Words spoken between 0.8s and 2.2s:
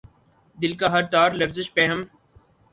ہر تار لرزش پیہم